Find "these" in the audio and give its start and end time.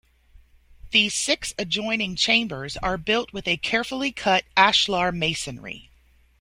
0.89-1.13